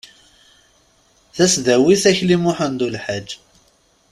[1.35, 3.27] tasdawit akli muḥend ulḥaǧ